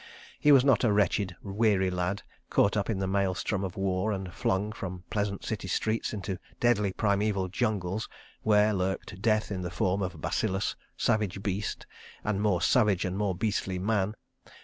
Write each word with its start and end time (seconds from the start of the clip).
He 0.39 0.51
was 0.51 0.65
not 0.65 0.83
a 0.83 0.91
wretched, 0.91 1.35
weary 1.43 1.91
lad, 1.91 2.23
caught 2.49 2.75
up 2.75 2.89
in 2.89 2.97
the 2.97 3.05
maelstrom 3.05 3.63
of 3.63 3.77
war 3.77 4.11
and 4.11 4.33
flung 4.33 4.71
from 4.71 5.03
pleasant 5.11 5.45
city 5.45 5.67
streets 5.67 6.11
into 6.11 6.39
deadly 6.59 6.91
primeval 6.91 7.49
jungles, 7.49 8.09
where 8.41 8.73
lurked 8.73 9.21
Death 9.21 9.51
in 9.51 9.61
the 9.61 9.69
form 9.69 10.01
of 10.01 10.19
bacillus, 10.19 10.75
savage 10.97 11.43
beast, 11.43 11.85
and 12.23 12.41
more 12.41 12.63
savage 12.63 13.05
and 13.05 13.15
more 13.15 13.35
beastly 13.35 13.77
Man. 13.77 14.15